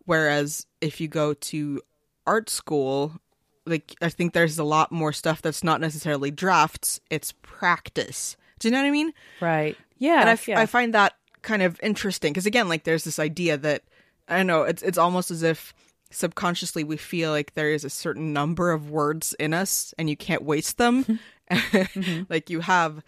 [0.06, 1.82] Whereas if you go to
[2.25, 3.19] art school
[3.65, 8.36] like I think there's a lot more stuff that's not necessarily drafts, it's practice.
[8.60, 9.13] Do you know what I mean?
[9.39, 9.77] Right.
[9.97, 10.21] Yeah.
[10.21, 10.60] And I, f- yeah.
[10.60, 13.84] I find that kind of interesting because again, like there's this idea that
[14.27, 15.73] I don't know, it's it's almost as if
[16.10, 20.17] subconsciously we feel like there is a certain number of words in us and you
[20.17, 21.19] can't waste them.
[21.51, 22.23] mm-hmm.
[22.29, 23.03] like you have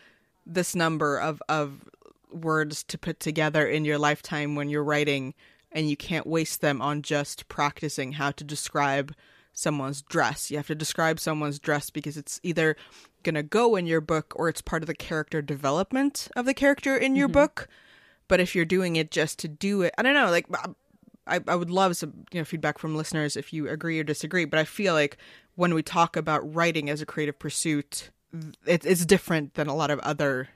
[0.45, 1.87] this number of of
[2.31, 5.33] words to put together in your lifetime when you're writing
[5.73, 9.13] and you can't waste them on just practicing how to describe
[9.53, 10.49] someone's dress.
[10.49, 12.75] You have to describe someone's dress because it's either
[13.23, 16.53] going to go in your book or it's part of the character development of the
[16.53, 17.33] character in your mm-hmm.
[17.33, 17.67] book.
[18.27, 20.47] But if you're doing it just to do it, I don't know, like
[21.27, 24.45] I, I would love some you know feedback from listeners if you agree or disagree.
[24.45, 25.17] But I feel like
[25.55, 28.09] when we talk about writing as a creative pursuit,
[28.65, 30.49] it, it's different than a lot of other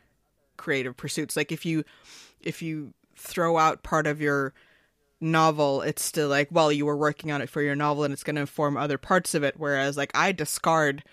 [0.58, 1.36] creative pursuits.
[1.36, 1.84] Like if you
[2.42, 4.54] if you throw out part of your
[5.20, 8.24] novel, it's still like, well, you were working on it for your novel and it's
[8.24, 9.56] going to inform other parts of it.
[9.58, 11.04] Whereas, like, I discard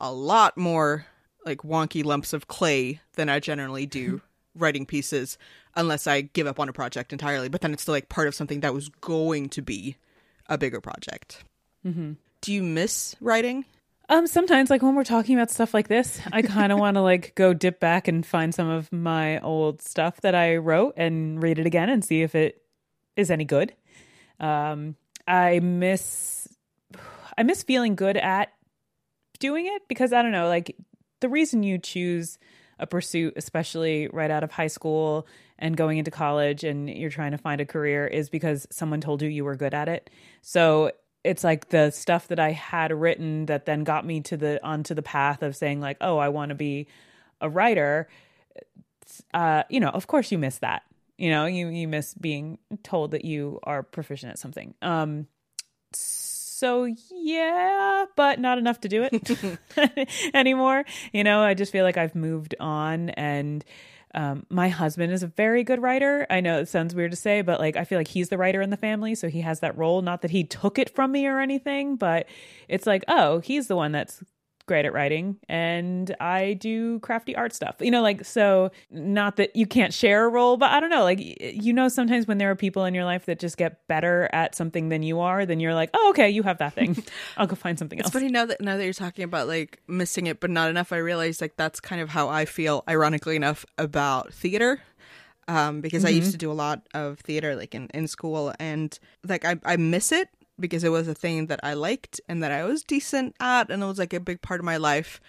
[0.00, 1.06] a lot more
[1.44, 4.22] like wonky lumps of clay than I generally do
[4.54, 5.38] writing pieces
[5.76, 7.48] unless I give up on a project entirely.
[7.48, 9.96] But then it's still like part of something that was going to be
[10.48, 11.44] a bigger project.
[11.86, 12.12] Mm-hmm.
[12.40, 13.64] Do you miss writing?
[14.08, 17.00] Um, sometimes, like when we're talking about stuff like this, I kind of want to
[17.02, 21.42] like go dip back and find some of my old stuff that I wrote and
[21.42, 22.60] read it again and see if it
[23.16, 23.72] is any good.
[24.40, 24.96] Um,
[25.26, 26.48] I miss
[27.36, 28.52] I miss feeling good at
[29.38, 30.76] doing it because I don't know, like
[31.20, 32.38] the reason you choose
[32.78, 35.26] a pursuit, especially right out of high school
[35.58, 39.22] and going into college and you're trying to find a career is because someone told
[39.22, 40.10] you you were good at it.
[40.42, 44.64] So it's like the stuff that I had written that then got me to the
[44.64, 46.88] onto the path of saying like, oh, I want to be
[47.40, 48.08] a writer.
[49.32, 50.82] Uh, you know, of course you miss that
[51.18, 55.26] you know you you miss being told that you are proficient at something um
[55.92, 59.58] So yeah, but not enough to do it
[60.34, 60.84] anymore.
[61.12, 63.64] You know, I just feel like I've moved on and
[64.14, 66.24] um, my husband is a very good writer.
[66.30, 68.62] I know it sounds weird to say, but like I feel like he's the writer
[68.62, 70.02] in the family, so he has that role.
[70.02, 72.26] Not that he took it from me or anything, but
[72.68, 74.22] it's like, oh, he's the one that's
[74.66, 77.76] great at writing and I do crafty art stuff.
[77.80, 81.02] You know, like, so not that you can't share a role, but I don't know.
[81.02, 84.28] Like, you know, sometimes when there are people in your life that just get better
[84.32, 87.02] at something than you are, then you're like, oh, okay, you have that thing.
[87.36, 88.12] I'll go find something it's else.
[88.12, 90.92] funny now that now that you're talking about like missing it, but not enough.
[90.92, 94.80] I realize like that's kind of how I feel, ironically enough, about theater.
[95.46, 96.08] Um, because mm-hmm.
[96.08, 96.32] I used mm-hmm.
[96.32, 98.98] to do a lot of theater like in, in school and
[99.28, 102.52] like I, I miss it because it was a thing that I liked and that
[102.52, 105.20] I was decent at and it was like a big part of my life.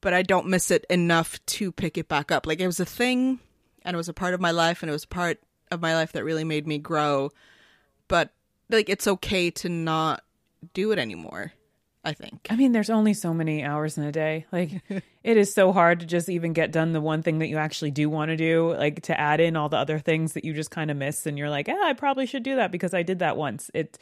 [0.00, 2.46] But I don't miss it enough to pick it back up.
[2.46, 3.40] Like it was a thing
[3.82, 6.12] and it was a part of my life and it was part of my life
[6.12, 7.30] that really made me grow.
[8.08, 8.30] But
[8.68, 10.22] like it's okay to not
[10.74, 11.52] do it anymore.
[12.06, 12.46] I think.
[12.48, 14.46] I mean, there's only so many hours in a day.
[14.52, 14.80] Like,
[15.24, 17.90] it is so hard to just even get done the one thing that you actually
[17.90, 20.70] do want to do, like to add in all the other things that you just
[20.70, 21.26] kind of miss.
[21.26, 23.72] And you're like, yeah, I probably should do that because I did that once.
[23.74, 23.98] It,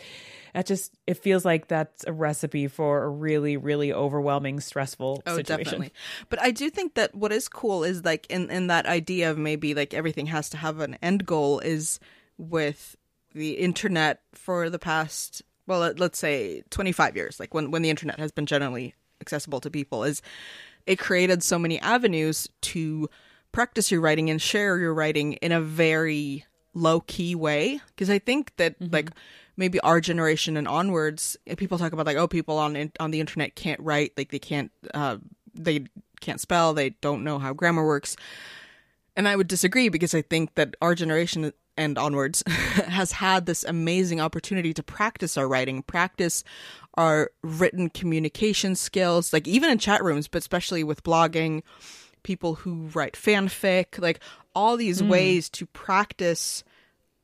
[0.52, 5.36] that just, it feels like that's a recipe for a really, really overwhelming, stressful oh,
[5.36, 5.64] situation.
[5.64, 5.92] Definitely.
[6.28, 9.38] But I do think that what is cool is like in, in that idea of
[9.38, 12.00] maybe like everything has to have an end goal is
[12.36, 12.96] with
[13.34, 18.18] the internet for the past well let's say 25 years like when when the internet
[18.18, 20.22] has been generally accessible to people is
[20.86, 23.08] it created so many avenues to
[23.52, 28.18] practice your writing and share your writing in a very low key way because i
[28.18, 28.92] think that mm-hmm.
[28.92, 29.10] like
[29.56, 33.54] maybe our generation and onwards people talk about like oh people on on the internet
[33.54, 35.16] can't write like they can't uh,
[35.54, 35.84] they
[36.20, 38.16] can't spell they don't know how grammar works
[39.14, 43.64] and i would disagree because i think that our generation and onwards has had this
[43.64, 46.44] amazing opportunity to practice our writing, practice
[46.94, 51.62] our written communication skills, like even in chat rooms, but especially with blogging,
[52.22, 54.20] people who write fanfic, like
[54.54, 55.08] all these mm.
[55.08, 56.64] ways to practice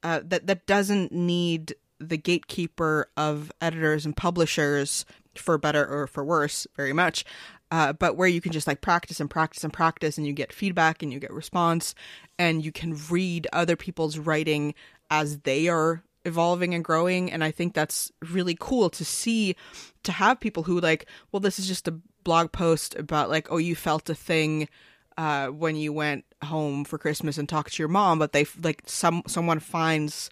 [0.02, 6.24] uh, that that doesn't need the gatekeeper of editors and publishers for better or for
[6.24, 7.24] worse very much
[7.70, 10.52] uh, but where you can just like practice and practice and practice and you get
[10.52, 11.94] feedback and you get response
[12.38, 14.74] and you can read other people's writing
[15.10, 17.30] as they are evolving and growing.
[17.30, 19.56] And i think that's really cool to see
[20.02, 23.56] to have people who like well this is just a blog post about like oh
[23.56, 24.68] you felt a thing
[25.16, 28.82] uh, when you went home for christmas and talked to your mom but they like
[28.86, 30.30] some someone finds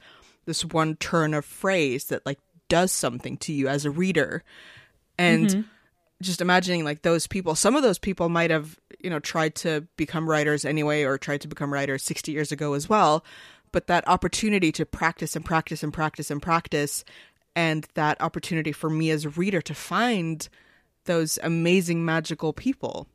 [0.48, 4.42] this one turn of phrase that like does something to you as a reader.
[5.18, 5.60] And mm-hmm
[6.22, 9.86] just imagining like those people some of those people might have you know tried to
[9.96, 13.24] become writers anyway or tried to become writers 60 years ago as well.
[13.70, 17.04] But that opportunity to practice and practice and practice and practice
[17.54, 20.48] and that opportunity for me as a reader to find
[21.04, 23.06] those amazing magical people.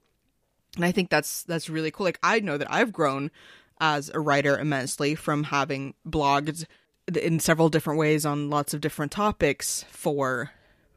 [0.76, 2.06] And i think that's that's really cool.
[2.06, 3.32] Like i know that i've grown
[3.80, 6.66] as a writer immensely from having blogged
[7.14, 10.52] in several different ways on lots of different topics for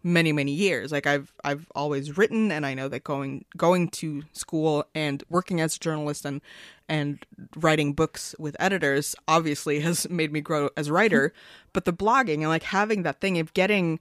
[0.06, 0.92] many many years.
[0.92, 5.60] Like i've i've always written and i know that going going to school and working
[5.60, 6.40] as a journalist and
[6.88, 11.32] and writing books with editors obviously has made me grow as a writer.
[11.72, 13.98] But the blogging and like having that thing of getting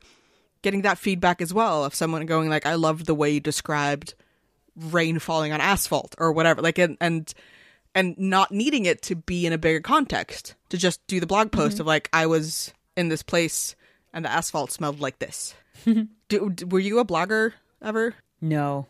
[0.61, 4.13] getting that feedback as well of someone going like i love the way you described
[4.75, 6.61] rain falling on asphalt or whatever.
[6.61, 7.33] Like and and
[7.95, 11.51] and not needing it to be in a bigger context to just do the blog
[11.51, 11.81] post mm-hmm.
[11.81, 13.75] of like i was in this place
[14.13, 15.55] and the asphalt smelled like this
[16.27, 18.15] Do, were you a blogger ever?
[18.41, 18.87] No,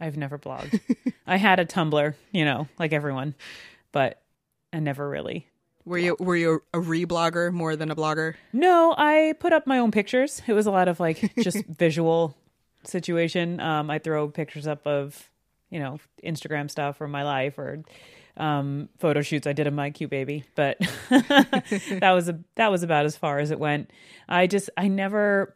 [0.00, 0.80] I've never blogged.
[1.26, 3.34] I had a Tumblr, you know, like everyone,
[3.92, 4.20] but
[4.72, 5.46] I never really.
[5.84, 8.34] Were you were you a reblogger more than a blogger?
[8.52, 10.42] No, I put up my own pictures.
[10.46, 12.36] It was a lot of like just visual
[12.84, 13.60] situation.
[13.60, 15.30] Um, I throw pictures up of
[15.70, 17.82] you know Instagram stuff or my life or
[18.36, 22.82] um, photo shoots I did of my cute baby, but that was a that was
[22.82, 23.90] about as far as it went.
[24.28, 25.54] I just I never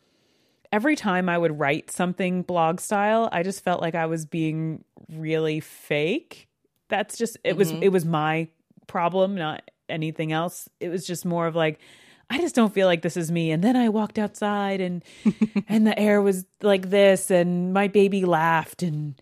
[0.74, 4.84] every time I would write something blog style, I just felt like I was being
[5.08, 6.48] really fake.
[6.88, 7.58] That's just it mm-hmm.
[7.58, 8.48] was it was my
[8.88, 10.68] problem, not anything else.
[10.80, 11.78] It was just more of like
[12.28, 13.52] I just don't feel like this is me.
[13.52, 15.04] And then I walked outside and
[15.68, 19.14] and the air was like this and my baby laughed and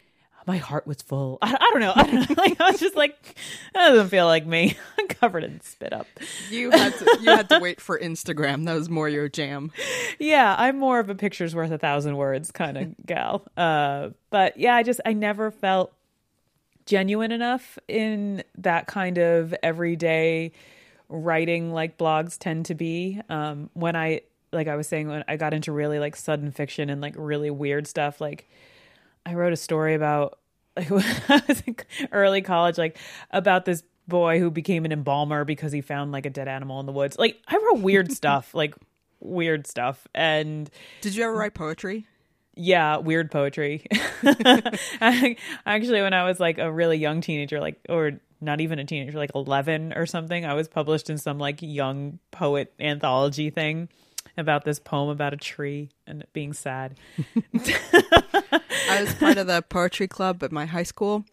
[0.46, 1.38] my heart was full.
[1.42, 1.92] I, I don't know.
[1.96, 2.34] I don't know.
[2.36, 3.36] Like I was just like,
[3.74, 4.76] that doesn't feel like me.
[4.98, 6.06] I'm covered in spit up.
[6.50, 8.64] You had to you had to wait for Instagram.
[8.66, 9.70] That was more your jam.
[10.18, 13.44] Yeah, I'm more of a picture's worth a thousand words kind of gal.
[13.56, 15.92] Uh, but yeah, I just I never felt
[16.86, 20.52] genuine enough in that kind of everyday
[21.08, 23.20] writing like blogs tend to be.
[23.28, 24.22] Um, when I
[24.52, 27.50] like I was saying when I got into really like sudden fiction and like really
[27.50, 28.48] weird stuff, like
[29.24, 30.38] I wrote a story about
[30.76, 31.76] like when I was in
[32.12, 32.96] early college, like
[33.30, 36.86] about this boy who became an embalmer because he found like a dead animal in
[36.86, 37.18] the woods.
[37.18, 38.74] Like I wrote weird stuff, like
[39.20, 40.06] weird stuff.
[40.14, 40.70] And
[41.00, 42.06] did you ever write poetry?
[42.54, 43.86] Yeah, weird poetry.
[45.00, 49.16] Actually, when I was like a really young teenager, like or not even a teenager,
[49.16, 53.88] like 11 or something, I was published in some like young poet anthology thing
[54.36, 56.98] about this poem about a tree and being sad.
[57.54, 61.24] I was part of the poetry club at my high school.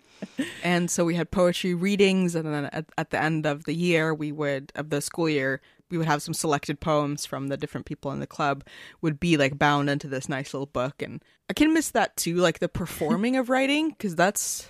[0.63, 4.13] And so we had poetry readings, and then at, at the end of the year,
[4.13, 7.85] we would, of the school year, we would have some selected poems from the different
[7.85, 8.63] people in the club
[9.01, 12.35] would be like bound into this nice little book and i can miss that too
[12.35, 14.69] like the performing of writing because that's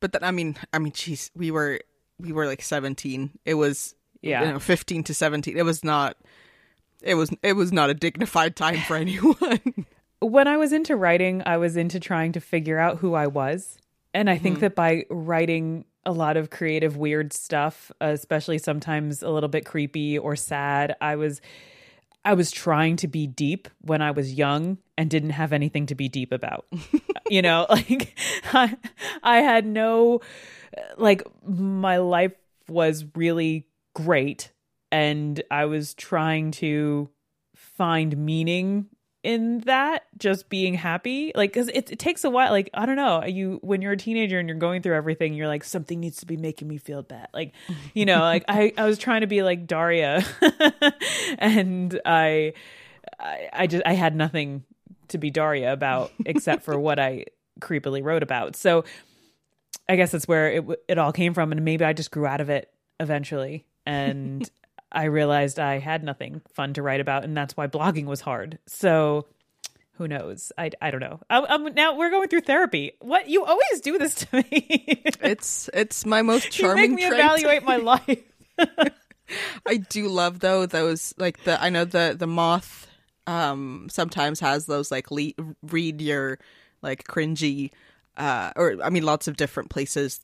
[0.00, 1.80] but then i mean i mean geez we were
[2.18, 6.16] we were like 17 it was yeah you know 15 to 17 it was not
[7.02, 9.60] it was it was not a dignified time for anyone.
[10.22, 13.78] When i was into writing i was into trying to figure out who i was.
[14.12, 14.60] And i think mm-hmm.
[14.60, 20.18] that by writing a lot of creative weird stuff especially sometimes a little bit creepy
[20.18, 21.40] or sad i was
[22.22, 25.94] i was trying to be deep when i was young and didn't have anything to
[25.94, 26.66] be deep about.
[27.30, 28.18] You know like
[28.52, 28.76] I,
[29.22, 30.20] I had no
[30.96, 32.32] like my life
[32.68, 34.50] was really great
[34.92, 37.08] and i was trying to
[37.54, 38.86] find meaning
[39.22, 41.32] in that just being happy.
[41.34, 42.50] Like because it, it takes a while.
[42.50, 43.24] Like i don't know.
[43.24, 46.26] You when you're a teenager and you're going through everything you're like something needs to
[46.26, 47.28] be making me feel bad.
[47.32, 47.52] Like
[47.94, 50.24] you know like i i was trying to be like daria
[51.38, 52.54] and I,
[53.18, 54.64] I i just i had nothing
[55.08, 57.26] to be daria about except for what i
[57.60, 58.56] creepily wrote about.
[58.56, 58.84] So
[59.88, 61.52] i guess that's where it it all came from.
[61.52, 63.66] And maybe i just grew out of it eventually.
[63.84, 64.48] And
[64.92, 68.58] I realized I had nothing fun to write about, and that's why blogging was hard.
[68.66, 69.26] So
[70.00, 70.50] who knows?
[70.56, 71.20] I, I don't know.
[71.28, 72.92] I, I'm, now we're going through therapy.
[73.00, 74.44] What you always do this to me?
[75.20, 76.84] it's it's my most charming.
[76.84, 77.20] You make me trait.
[77.20, 78.18] evaluate my life.
[79.66, 82.88] I do love though those like the I know the the moth
[83.26, 85.32] um sometimes has those like le-
[85.62, 86.38] read your
[86.82, 87.70] like cringy
[88.20, 90.20] uh, or I mean, lots of different places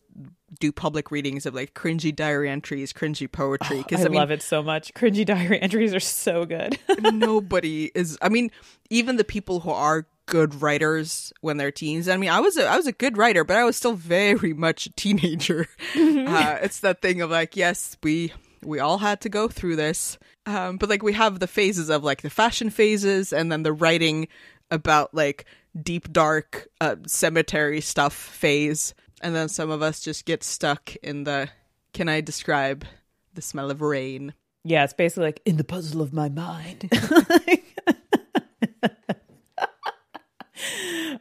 [0.61, 3.79] do public readings of like cringy diary entries, cringy poetry.
[3.79, 4.93] Because oh, I, I mean, love it so much.
[4.93, 6.79] Cringy diary entries are so good.
[7.01, 8.19] nobody is.
[8.21, 8.51] I mean,
[8.91, 12.09] even the people who are good writers when they're teens.
[12.09, 14.53] I mean, I was a, I was a good writer, but I was still very
[14.53, 15.67] much a teenager.
[15.97, 18.33] uh, it's that thing of like, yes, we
[18.63, 20.19] we all had to go through this.
[20.45, 23.73] Um, but like we have the phases of like the fashion phases and then the
[23.73, 24.29] writing
[24.71, 25.47] about like
[25.83, 28.95] deep dark uh, cemetery stuff phase.
[29.21, 31.49] And then some of us just get stuck in the
[31.93, 32.85] can i describe
[33.33, 34.35] the smell of rain?
[34.65, 36.91] Yeah it's basically like in the puzzle of my mind.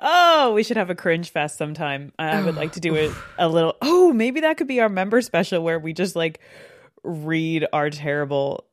[0.07, 2.11] Oh we should have a cringe fest sometime.
[2.19, 5.21] I would like to do it a little oh maybe that could be our member
[5.21, 6.39] special where we just like
[7.03, 8.65] read our terrible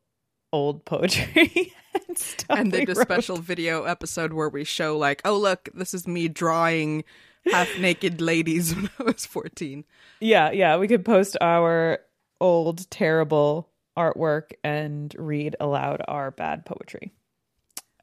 [0.53, 1.73] old poetry
[2.09, 5.95] and, and they did a special video episode where we show like, oh look, this
[5.95, 7.05] is me drawing
[7.51, 9.85] half naked ladies when I was fourteen.
[10.21, 11.99] Yeah, yeah, we could post our
[12.41, 17.13] old terrible artwork and read aloud our bad poetry.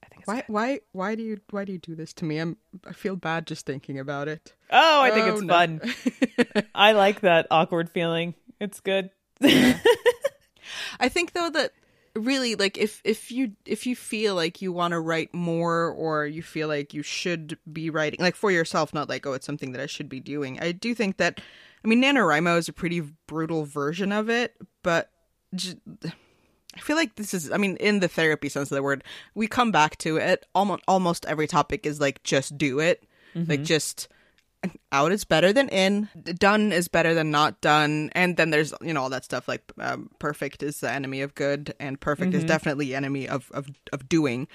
[0.03, 0.45] I think why good.
[0.47, 2.37] why why do you why do you do this to me?
[2.37, 4.53] I'm I feel bad just thinking about it.
[4.69, 5.53] Oh, I think oh, it's no.
[5.53, 5.81] fun.
[6.75, 8.35] I like that awkward feeling.
[8.59, 9.09] It's good.
[9.41, 9.79] Yeah.
[10.99, 11.71] I think though that
[12.16, 16.26] really like if if you if you feel like you want to write more or
[16.26, 19.72] you feel like you should be writing like for yourself not like oh it's something
[19.72, 21.39] that i should be doing i do think that
[21.84, 25.12] i mean nanowrimo is a pretty brutal version of it but
[25.55, 25.78] just,
[26.76, 29.03] i feel like this is i mean in the therapy sense of the word
[29.36, 33.05] we come back to it almost almost every topic is like just do it
[33.36, 33.49] mm-hmm.
[33.49, 34.07] like just
[34.91, 38.93] out is better than in done is better than not done and then there's you
[38.93, 42.39] know all that stuff like um, perfect is the enemy of good and perfect mm-hmm.
[42.39, 44.47] is definitely enemy of, of of doing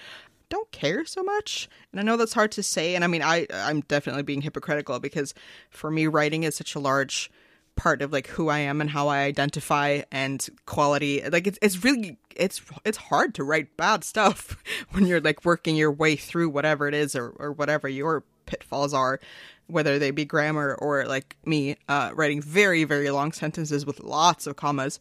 [0.50, 3.46] don't care so much and i know that's hard to say and i mean i
[3.52, 5.32] i'm definitely being hypocritical because
[5.70, 7.30] for me writing is such a large
[7.76, 11.82] part of like who i am and how i identify and quality like it's, it's
[11.82, 16.48] really it's it's hard to write bad stuff when you're like working your way through
[16.48, 19.18] whatever it is or, or whatever your pitfalls are
[19.66, 24.46] whether they be grammar or like me uh, writing very very long sentences with lots
[24.46, 25.00] of commas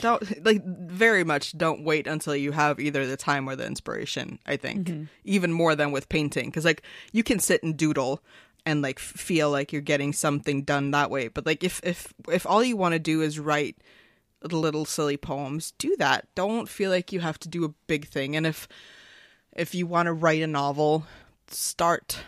[0.00, 4.38] don't like very much don't wait until you have either the time or the inspiration
[4.46, 5.04] i think mm-hmm.
[5.24, 6.82] even more than with painting because like
[7.12, 8.22] you can sit and doodle
[8.64, 12.46] and like feel like you're getting something done that way but like if if if
[12.46, 13.76] all you want to do is write
[14.52, 18.36] little silly poems do that don't feel like you have to do a big thing
[18.36, 18.68] and if
[19.56, 21.06] if you want to write a novel,
[21.48, 22.20] start.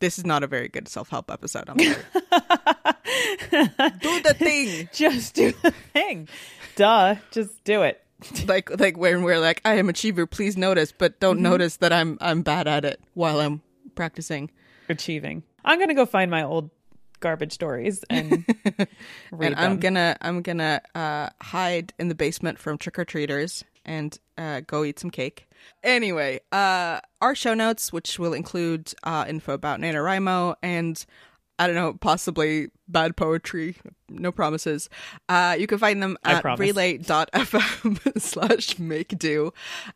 [0.00, 1.64] This is not a very good self help episode.
[1.68, 1.96] I'm sorry.
[4.00, 4.88] do the thing.
[4.94, 6.28] Just do the thing.
[6.76, 7.16] Duh.
[7.30, 8.02] Just do it.
[8.46, 12.18] like like when we're like, I am achiever, please notice, but don't notice that I'm
[12.20, 13.62] I'm bad at it while I'm
[13.94, 14.50] practicing.
[14.88, 15.42] Achieving.
[15.64, 16.70] I'm gonna go find my old
[17.20, 18.44] garbage stories and
[19.32, 19.80] read and I'm them.
[19.80, 24.84] gonna I'm gonna uh, hide in the basement from trick or treaters and uh, go
[24.84, 25.48] eat some cake.
[25.82, 31.06] Anyway, uh, our show notes, which will include uh, info about NaNoWriMo and
[31.58, 33.76] I don't know, possibly bad poetry,
[34.10, 34.90] no promises.
[35.26, 39.54] Uh, you can find them at relay.fm slash make do.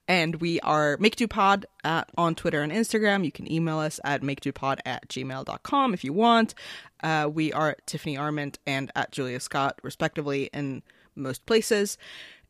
[0.09, 3.27] And we are make do pod at, on Twitter and Instagram.
[3.27, 6.55] You can email us at make do pod at gmail.com if you want.
[7.03, 10.83] Uh, we are at Tiffany Arment and at Julia Scott, respectively, in
[11.15, 11.99] most places.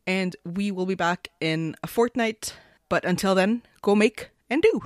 [0.07, 2.53] And we will be back in a fortnight.
[2.89, 4.81] But until then, go make and do.